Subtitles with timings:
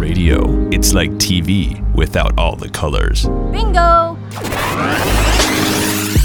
[0.00, 3.28] Radio, it's like TV without all the colors.
[3.52, 4.16] Bingo!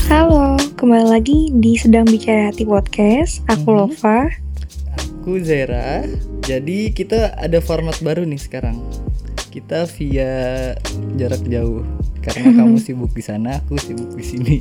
[0.07, 3.43] Halo, kembali lagi di Sedang Bicara Hati Podcast.
[3.51, 3.75] Aku.
[3.75, 4.44] Lova.
[5.25, 6.05] Aku Zera.
[6.45, 8.77] Jadi kita ada format baru nih sekarang.
[9.49, 10.29] Kita via
[11.17, 11.81] jarak jauh.
[12.21, 14.57] Karena kamu sibuk di sana, aku sibuk di sini.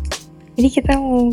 [0.56, 1.28] Jadi kita mau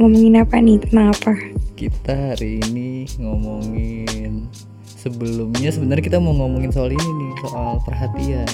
[0.00, 0.80] ngomongin apa nih?
[0.80, 1.36] Tentang apa?
[1.76, 4.48] kita hari ini ngomongin
[4.88, 8.48] sebelumnya sebenarnya kita mau ngomongin soal ini nih, soal perhatian.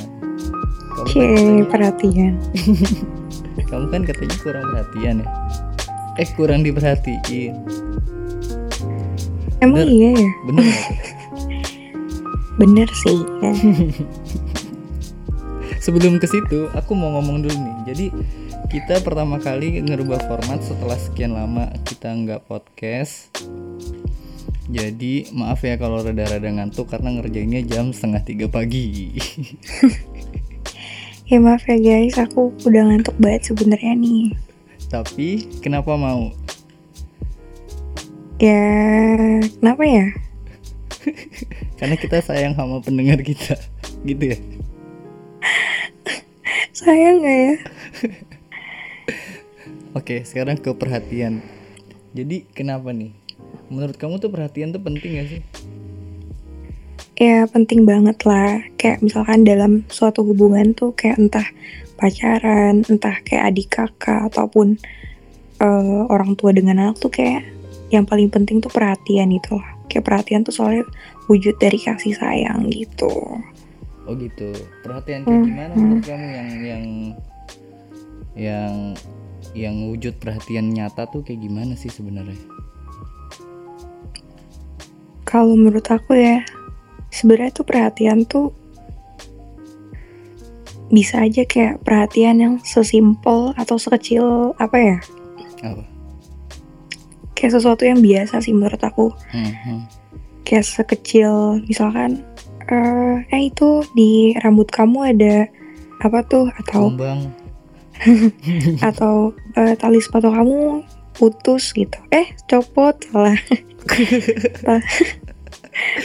[0.98, 2.34] Kamu kan Cie, katanya, perhatian.
[3.70, 5.28] kamu kan katanya kurang perhatian ya.
[6.18, 7.54] Eh kurang diperhatiin.
[9.60, 9.92] Emang Bener.
[9.92, 10.30] iya ya?
[10.48, 10.66] Bener?
[12.60, 13.20] Bener sih.
[13.44, 13.52] ya.
[15.80, 18.06] sebelum ke situ aku mau ngomong dulu nih jadi
[18.68, 23.32] kita pertama kali ngerubah format setelah sekian lama kita nggak podcast
[24.70, 29.16] jadi maaf ya kalau rada-rada ngantuk karena ngerjainnya jam setengah tiga pagi
[31.32, 34.36] ya maaf ya guys, aku udah ngantuk banget sebenarnya nih.
[34.92, 36.30] tapi kenapa mau
[38.40, 38.64] Ya,
[39.60, 40.16] kenapa ya?
[41.80, 43.56] karena kita sayang sama pendengar kita
[44.04, 44.38] gitu ya
[46.76, 47.54] Sayang nggak ya?
[49.98, 51.40] oke sekarang ke perhatian
[52.12, 53.16] jadi kenapa nih
[53.72, 55.42] menurut kamu tuh perhatian tuh penting gak sih
[57.20, 58.64] Ya penting banget lah.
[58.80, 61.44] Kayak misalkan dalam suatu hubungan tuh kayak entah
[62.00, 64.80] pacaran, entah kayak adik kakak ataupun
[65.60, 67.44] eh, orang tua dengan anak tuh kayak
[67.90, 69.76] yang paling penting tuh perhatian itu lah.
[69.90, 70.86] Kayak perhatian tuh soalnya
[71.26, 73.10] wujud dari kasih sayang gitu.
[74.06, 74.54] Oh gitu.
[74.86, 75.82] Perhatian kayak Hmm, gimana hmm.
[75.82, 76.84] menurut kamu yang yang
[78.38, 78.74] yang
[79.50, 82.38] yang wujud perhatian nyata tuh kayak gimana sih sebenarnya?
[85.26, 86.42] Kalau menurut aku ya,
[87.10, 88.54] sebenarnya tuh perhatian tuh
[90.90, 94.98] bisa aja kayak perhatian yang sesimpel atau sekecil apa ya?
[95.62, 95.99] Apa?
[97.40, 99.08] Kayak sesuatu yang biasa sih menurut aku.
[99.32, 99.88] Hmm,
[100.44, 102.20] kayak sekecil misalkan
[102.62, 105.48] eh eh itu di rambut kamu ada
[105.98, 107.32] apa tuh atau Kumbang.
[108.82, 109.14] atau
[109.54, 113.36] eh, tali sepatu kamu putus gitu eh copot salah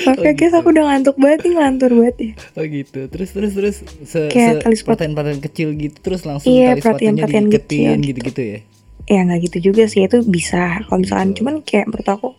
[0.06, 0.56] Maaf ya Oh, guys gitu.
[0.56, 3.00] aku udah ngantuk banget nih ngelantur banget ya Oh gitu.
[3.08, 3.76] Terus terus terus
[4.06, 5.04] se, Kayak se tali sepatu.
[5.42, 7.92] kecil gitu terus langsung Iya, tali sepatunya perhatian-perhatian diiketin kecil.
[8.00, 8.60] gitu-gitu ya.
[9.06, 10.06] Ya nggak gitu juga sih.
[10.06, 10.82] Itu bisa.
[10.86, 12.30] Kalau misalkan cuman kayak menurut aku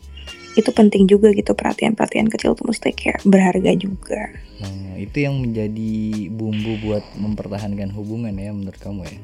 [0.56, 4.32] itu penting juga gitu perhatian-perhatian kecil tuh mesti kayak berharga juga.
[4.64, 5.92] Nah, itu yang menjadi
[6.32, 9.18] bumbu buat mempertahankan hubungan ya menurut kamu ya.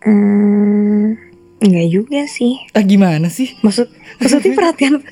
[0.00, 1.06] hmm
[1.60, 2.56] nggak juga sih.
[2.72, 3.56] Ah gimana sih?
[3.60, 5.04] maksud maksudnya perhatian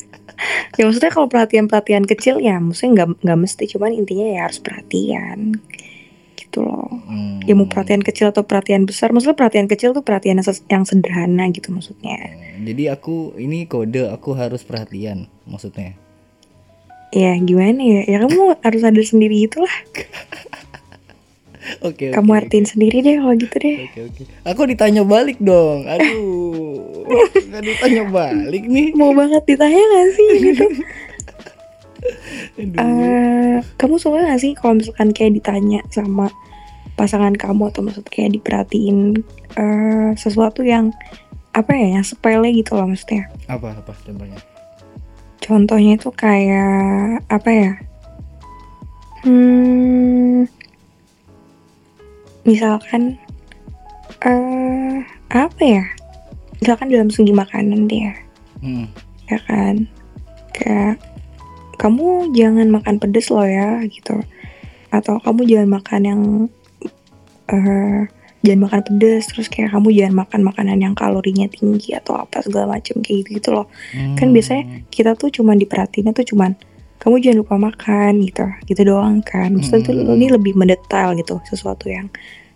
[0.81, 3.65] ya maksudnya kalau perhatian perhatian kecil ya maksudnya nggak nggak mesti.
[3.69, 5.60] Cuman intinya ya harus perhatian
[6.58, 7.41] gitu loh Hmm.
[7.41, 11.70] ya mau perhatian kecil atau perhatian besar maksudnya perhatian kecil tuh perhatian yang, sederhana gitu
[11.70, 12.19] maksudnya
[12.58, 15.94] Jadi aku ini kode aku harus perhatian maksudnya.
[17.08, 19.72] ya gimana ya ya kamu harus sadar sendiri itulah
[21.80, 22.10] Oke.
[22.10, 24.22] kamu oke, artiin sendiri deh kalau gitu deh Oke oke.
[24.47, 25.84] Aku ditanya balik dong.
[25.84, 27.04] Aduh.
[27.48, 28.88] Nggak ditanya balik nih.
[28.92, 30.64] mau banget ditanya gak sih gitu
[32.58, 32.78] Aduh.
[32.78, 36.28] Eh, kamu suka gak sih kalau misalkan kayak ditanya sama
[36.98, 39.22] pasangan kamu atau maksud kayak diperhatiin
[39.54, 40.91] eh, sesuatu yang
[41.54, 43.31] apa ya yang sepele gitu loh maksudnya.
[43.47, 44.38] Apa apa contohnya?
[45.48, 47.72] contohnya itu kayak apa ya?
[49.25, 50.44] Hmm
[52.44, 53.16] misalkan
[54.25, 55.00] eh
[55.32, 55.84] apa ya?
[56.60, 58.15] Misalkan dalam segi makanan deh ya.
[58.59, 58.86] Hmm.
[59.30, 59.86] ya kan?
[60.53, 60.98] Kayak
[61.78, 64.21] kamu jangan makan pedes loh ya gitu.
[64.92, 66.22] Atau kamu jangan makan yang
[67.48, 68.03] eh
[68.39, 72.78] jangan makan pedes terus kayak kamu jangan makan makanan yang kalorinya tinggi atau apa segala
[72.78, 73.66] macam kayak gitu gitu loh
[74.15, 76.54] Kan biasanya kita tuh cuman diperhatiin tuh cuman
[76.98, 80.15] kamu jangan lupa makan gitu gitu doang kan maksudnya tuh Hmm.
[80.15, 82.06] ini lebih mendetail gitu sesuatu yang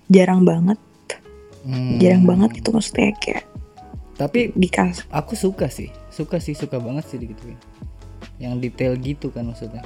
[0.06, 0.78] jarang banget
[1.62, 1.98] Hmm.
[1.98, 3.46] jarang banget gitu maksudnya kayak
[4.12, 7.58] Tapi dikasih aku suka sih, suka sih, suka banget sih digituin.
[8.38, 9.82] Yang detail gitu kan maksudnya.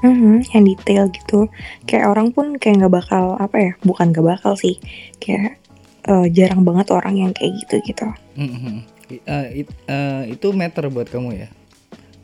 [0.00, 1.46] Mhm, yang detail gitu.
[1.84, 4.80] Kayak orang pun kayak nggak bakal apa ya bukan nggak bakal sih.
[5.16, 5.60] Kayak
[6.02, 8.06] eh, jarang banget orang yang kayak gitu gitu.
[8.34, 8.84] Mhm.
[9.06, 11.48] I- eh, it- eh, itu meter buat kamu ya.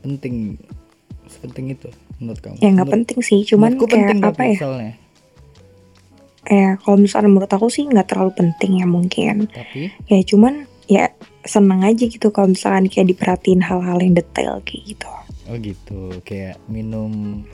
[0.00, 0.56] penting
[1.26, 2.56] sepenting itu menurut kamu?
[2.56, 4.56] Ya nggak Menurut- penting sih cuman menurutku kayak penting apa tapi ya?
[4.58, 4.92] soalnya
[6.42, 9.46] ya kalau misalnya menurut aku sih nggak terlalu penting ya mungkin.
[9.46, 9.92] Tapi?
[10.08, 11.12] Ya cuman ya
[11.42, 15.08] seneng aja gitu kalau misalkan kayak diperhatiin hal-hal yang detail kayak gitu.
[15.46, 17.44] Oh gitu kayak minum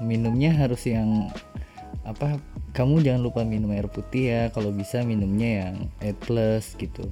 [0.00, 1.28] minumnya harus yang
[2.02, 2.40] apa
[2.72, 7.04] kamu jangan lupa minum air putih ya kalau bisa minumnya yang A plus gitu.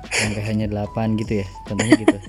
[0.00, 2.18] Yang pH-nya 8 gitu ya contohnya gitu.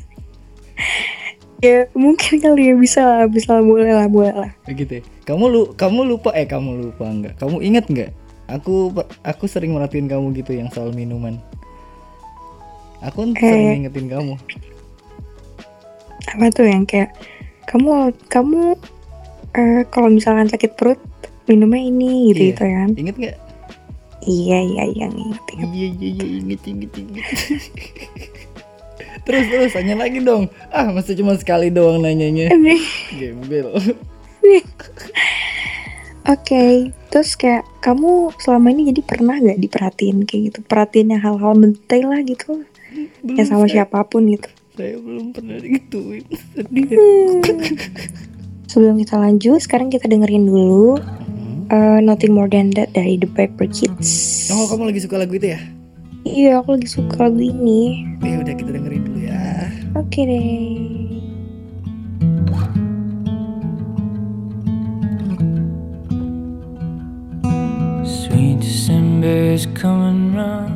[1.61, 4.49] Ya mungkin kali ya bisa lah bisa lah boleh lah boleh lah.
[4.65, 5.03] Gitu ya.
[5.29, 7.38] kamu lu kamu lupa eh kamu lupa enggak?
[7.38, 8.09] Kamu ingat nggak
[8.49, 8.89] aku
[9.21, 11.38] aku sering merhatiin kamu gitu yang soal minuman.
[13.05, 13.77] Aku sering Eh.
[13.77, 14.33] ngingetin kamu.
[16.33, 17.13] Apa tuh yang kayak
[17.69, 18.73] kamu kamu
[19.53, 21.00] eh, kalau misalkan sakit perut
[21.45, 22.50] minumnya ini gitu Iya.
[22.51, 22.89] gitu kan.
[22.95, 23.38] Inget nggak?
[24.21, 25.68] Iya iya iya inget inget.
[25.68, 27.25] iya iya iya inget inget inget
[29.21, 30.45] terus terus tanya lagi dong.
[30.69, 32.50] Ah masa cuma sekali doang nanyanya?
[33.13, 33.69] Gembel.
[36.21, 40.59] Oke, terus kayak kamu selama ini jadi pernah gak diperhatiin kayak gitu?
[40.62, 42.62] Perhatiin yang hal-hal detail lah gitu,
[43.25, 44.45] ya sama saya, siapa pun gitu.
[44.71, 46.25] saya belum pernah digituin.
[46.53, 46.86] Sedih
[48.71, 51.68] Sebelum kita lanjut, sekarang kita dengerin dulu Hmm.
[51.68, 54.47] uh, Nothing More Than That dari The Paper Kids.
[54.47, 55.59] oh kamu lagi suka lagu itu ya
[56.21, 58.06] Iya, aku lagi suka lagu ini.
[58.21, 59.41] ya udah kita dengerin dulu ya
[59.91, 60.71] Oke deh.
[68.03, 70.74] Sweet December's coming round.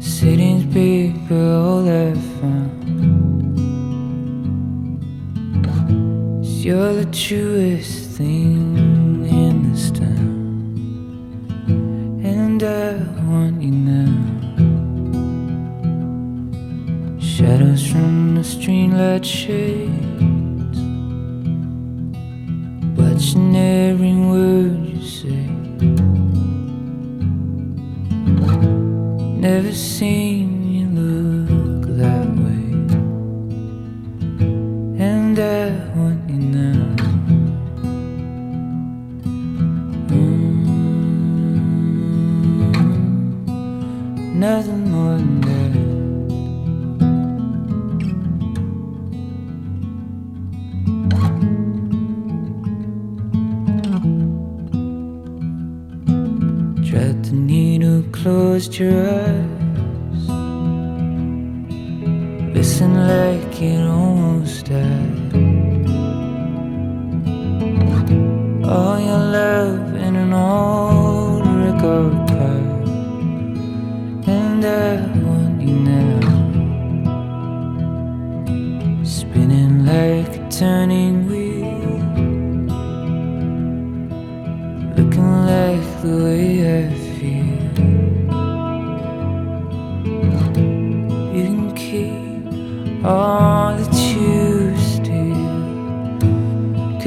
[0.00, 2.81] City's big, but all I found
[6.64, 10.78] you're the truest thing in this town,
[12.24, 12.92] and I
[13.28, 14.12] want you now.
[17.18, 20.78] Shadows from the streetlight shades.
[22.96, 25.48] Watching every word you say.
[29.40, 30.61] Never seen
[57.32, 60.28] Needle, closed your eyes.
[62.54, 65.32] Listen like it almost died.
[68.66, 72.82] All your love in an old record pile.
[74.28, 76.20] And I want you now.
[79.04, 81.98] Spinning like a turning wheel.
[84.98, 86.46] Looking like the way
[86.84, 87.01] I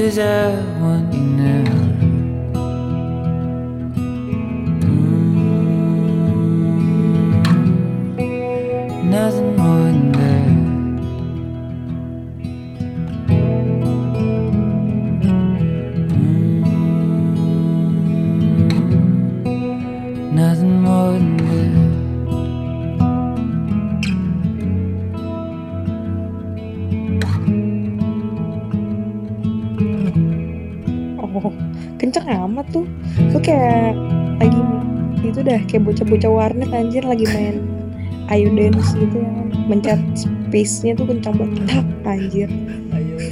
[0.06, 0.75] deserve.
[32.68, 32.84] Tuh.
[33.30, 33.94] Tuh kayak
[34.36, 34.60] lagi
[35.22, 37.64] itu dah kayak bocah-bocah warnet anjir lagi main
[38.28, 39.30] ayo dance gitu ya.
[39.64, 41.60] Mencet space-nya tuh kencang banget.
[41.66, 42.48] Tak, anjir.
[42.92, 43.14] ayo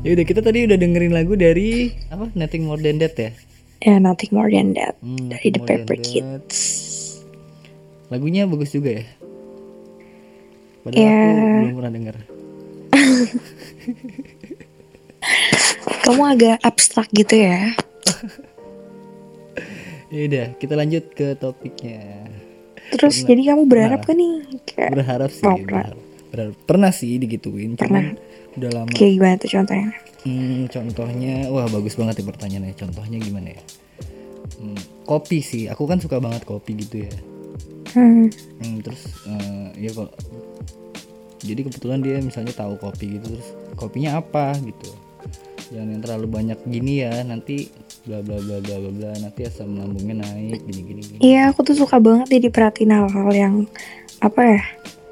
[0.00, 3.30] ya udah kita tadi udah dengerin lagu dari apa Nothing More Than That ya
[3.80, 4.94] Ya, nothing more than that.
[5.00, 5.96] Hmm, Dari The Paper.
[5.96, 6.56] Kids.
[8.08, 9.04] lagunya bagus juga ya
[10.82, 11.30] padahal Ya.
[11.30, 12.16] aku belum pernah denger
[16.00, 17.74] Kamu agak abstrak gitu ya.
[20.10, 22.26] ya udah kita lanjut ke topiknya
[22.90, 23.28] Terus Pernah.
[23.30, 24.10] jadi kamu berharap Pernah.
[24.10, 24.34] kan nih
[24.66, 25.96] kayak berharap sih Oh, berharap.
[26.30, 26.54] Berharap.
[26.64, 28.14] pernah sih digituin cuman
[28.58, 29.88] udah lama kayak gimana tuh contohnya?
[30.20, 32.74] Hmm, contohnya, wah bagus banget ya pertanyaannya.
[32.76, 33.60] Contohnya gimana ya?
[34.58, 37.12] Hmm, kopi sih, aku kan suka banget kopi gitu ya.
[37.90, 38.28] Hmm.
[38.60, 40.10] Hmm, terus eh, ya kalau
[41.40, 44.90] jadi kebetulan dia misalnya tahu kopi gitu terus kopinya apa gitu.
[45.70, 47.70] Jangan yang terlalu banyak gini ya, nanti
[48.02, 51.02] bla bla bla bla bla bla nanti asam lambungnya naik gini gini.
[51.20, 53.54] Iya, aku tuh suka banget deh diperhatiin hal-hal yang
[54.18, 54.62] apa ya?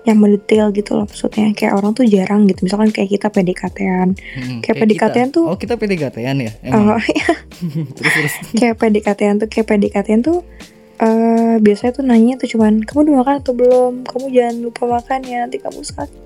[0.04, 4.58] yang mendetail gitu loh maksudnya kayak orang tuh jarang gitu misalkan kayak kita PDKT-an Hmm,
[4.58, 5.36] Kayak PDKT-an kita.
[5.36, 6.52] tuh- Oh kita PDKT-an ya?
[6.62, 6.96] Emang?
[6.96, 7.28] Oh, iya.
[7.92, 8.34] terus terus.
[8.58, 10.40] kayak PDKT-an tuh kayak PDKT-an tuh
[10.96, 15.18] eh biasanya tuh nanya tuh cuman kamu udah makan atau belum kamu jangan lupa makan
[15.22, 16.20] ya nanti kamu sakit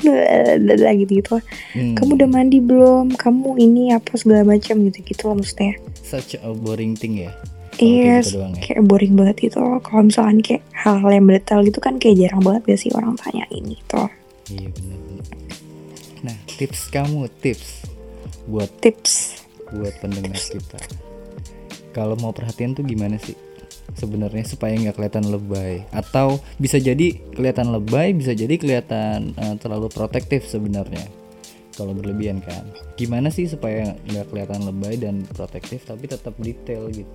[0.00, 1.34] Blablabla gitu gitu
[1.70, 6.34] Hmm, kamu udah mandi belum kamu ini apa segala macam gitu gitu loh maksudnya such
[6.40, 7.30] a boring thing ya.
[7.78, 8.60] Iya kayak gitu doang ya.
[8.66, 12.42] kayak boring banget gitu loh kalau misalkan kayak hal-hal yang mendetail gitu kan kayak jarang
[12.42, 14.02] banget gak sih orang tanyain gitu
[14.50, 14.98] Iya benar.
[16.26, 17.86] Nah tips kamu tips
[18.50, 20.78] buat tips buat pendengar kita.
[21.94, 23.38] Kalau mau perhatian tuh gimana sih?
[23.98, 29.90] Sebenarnya supaya nggak kelihatan lebay atau bisa jadi kelihatan lebay, bisa jadi kelihatan eh, terlalu
[29.90, 31.06] protektif sebenarnya.
[31.74, 32.66] Kalau berlebihan kan.
[32.94, 37.08] Gimana sih supaya nggak kelihatan lebay dan protektif tapi tetap detail gitu.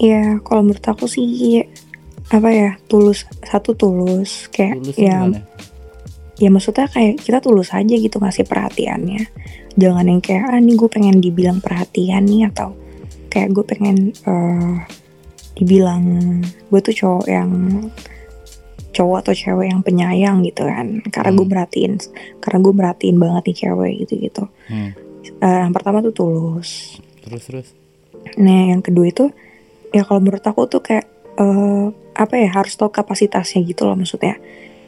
[0.00, 1.60] ya kalau menurut aku sih
[2.32, 5.38] apa ya tulus satu tulus kayak Tulus ya gimana?
[6.40, 9.28] ya maksudnya kayak kita tulus aja gitu ngasih perhatiannya
[9.76, 12.72] jangan yang kayak ah nih gue pengen dibilang perhatian nih atau
[13.30, 14.74] kayak gue pengen eh,
[15.56, 16.04] dibilang
[16.42, 17.50] gue tuh cowok yang
[18.90, 21.52] cowok atau cewek yang penyayang gitu kan karena gue Hmm.
[21.54, 21.92] merhatiin
[22.42, 24.90] karena gue merhatiin banget nih cewek gitu gitu Hmm.
[25.40, 27.68] yang pertama tuh tulus Terus terus.
[28.40, 29.28] Nah, yang kedua itu
[29.92, 31.04] ya kalau menurut aku tuh kayak
[31.36, 34.40] eh, apa ya harus tahu kapasitasnya gitu loh maksudnya.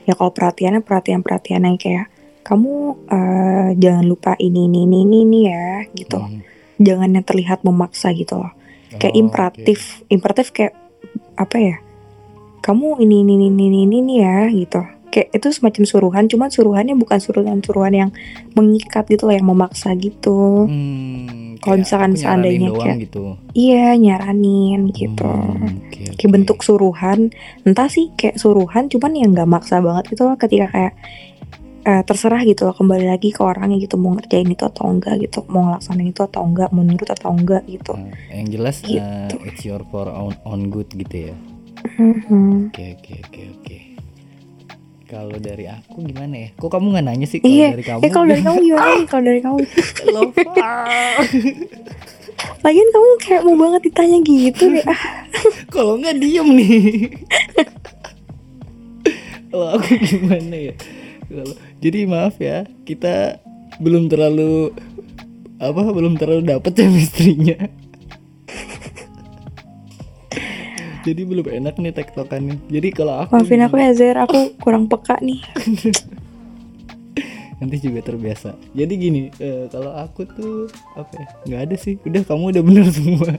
[0.08, 2.08] Ya kalau perhatiannya perhatian-perhatian yang kayak
[2.42, 2.72] kamu
[3.06, 6.18] eh, jangan lupa ini ini ini ini, ini ya gitu.
[6.18, 6.40] Hmm.
[6.76, 8.52] Jangan yang terlihat memaksa gitu loh.
[8.92, 10.76] Kayak Oh, imperatif, imperatif kayak
[11.34, 11.76] apa ya?
[12.60, 14.80] Kamu ini ini ini ini ini, ini ya gitu.
[15.08, 18.10] Kayak itu semacam suruhan, cuman suruhannya bukan suruhan-suruhan yang
[18.52, 20.64] mengikat gitu loh, yang memaksa gitu.
[20.64, 23.36] Hmm, Kalau misalkan seandainya kayak- gitu.
[23.52, 25.28] Iya, nyaranin gitu.
[25.28, 27.28] Hmm, oke, kayak bentuk suruhan
[27.62, 30.92] entah sih kayak suruhan cuman yang nggak maksa banget gitu loh ketika kayak
[31.82, 35.42] eh, terserah gitu loh kembali lagi ke orangnya gitu mau ngerjain itu atau enggak gitu
[35.46, 38.98] mau ngelaksanain itu atau enggak mau nurut atau enggak gitu Nah, yang jelas Gitu.
[38.98, 41.34] uh, it's your for own, own good gitu ya.
[41.92, 42.70] Mhm.
[42.70, 43.78] Oke oke oke oke.
[45.04, 46.48] Kalau dari aku gimana ya?
[46.54, 48.00] Kok kamu nggak nanya sih kalau iya dari kamu?
[48.00, 49.58] eh kalau dari kamu gimana nih kalau dari kamu
[52.62, 55.02] lagian kamu kayak mau banget ditanya gitu deh ah
[55.68, 57.10] kalau nggak diem nih.
[59.44, 60.74] Kalau aku gimana ya?
[61.28, 63.38] Kalau jadi maaf ya, kita
[63.78, 64.74] belum terlalu
[65.62, 67.58] apa belum terlalu dapet chemistry-nya.
[71.06, 72.58] Jadi belum enak nih tektokannya.
[72.70, 74.14] Jadi kalau aku maafin aku ya Zer.
[74.22, 75.42] Aku kurang peka nih.
[77.62, 78.54] Nanti juga terbiasa.
[78.74, 81.98] Jadi gini eh, kalau aku tuh apa ya nggak ada sih.
[82.06, 83.34] Udah kamu udah bener semua.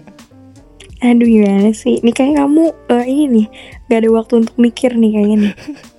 [1.04, 2.00] Aduh gimana sih?
[2.00, 3.48] Ini kayak kamu eh, ini nih
[3.92, 5.54] gak ada waktu untuk mikir nih kayaknya nih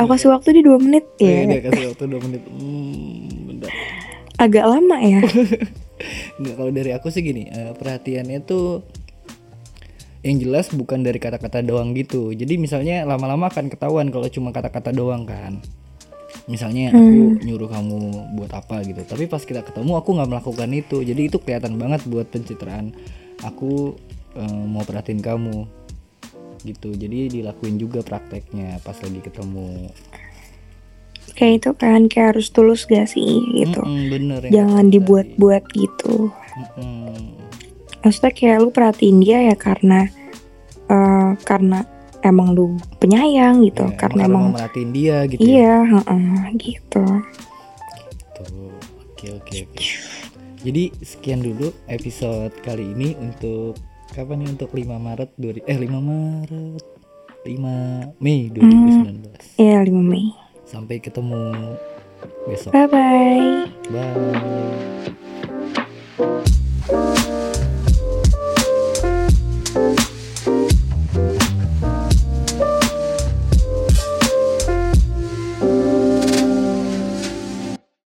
[0.00, 1.42] aku kasih waktu di dua menit ya ya.
[1.44, 2.42] udah kasih waktu dua menit.
[2.48, 3.72] Hmm, bentar.
[4.40, 5.20] Agak lama ya.
[6.40, 8.80] Nggak kalau dari aku sih gini eh, perhatiannya tuh
[10.24, 12.32] yang jelas bukan dari kata-kata doang gitu.
[12.32, 15.60] Jadi misalnya lama-lama akan ketahuan kalau cuma kata-kata doang kan.
[16.48, 17.96] Misalnya aku nyuruh kamu
[18.40, 19.04] buat apa gitu.
[19.04, 21.04] Tapi pas kita ketemu aku nggak melakukan itu.
[21.04, 22.96] Jadi itu kelihatan banget buat pencitraan
[23.44, 23.96] aku
[24.36, 25.79] eh, mau perhatiin kamu
[26.62, 26.92] gitu.
[26.92, 29.88] Jadi dilakuin juga prakteknya pas lagi ketemu.
[31.32, 33.80] Kayak itu kan kayak harus tulus gak sih gitu?
[33.80, 36.28] Mm-mm, bener yang jangan dibuat-buat gitu.
[36.76, 37.38] Mm-mm.
[38.00, 40.08] maksudnya kayak lu perhatiin dia ya karena
[40.88, 41.84] eh, karena
[42.20, 45.44] emang lu penyayang gitu Ya, karena mau emang merhatiin dia gitu ya.
[45.44, 47.04] iya heeh, gitu.
[48.36, 48.72] Tuh,
[49.04, 49.84] oke oke oke.
[50.60, 53.76] Jadi sekian dulu episode kali ini untuk
[54.10, 56.84] kapan nih untuk 5 Maret 2000 eh 5 Maret
[57.40, 59.56] 5 Mei 2019.
[59.56, 60.26] ya 5 Mei
[60.62, 61.40] Sampai ketemu
[62.44, 62.70] besok.
[62.70, 64.99] bye bye Bye.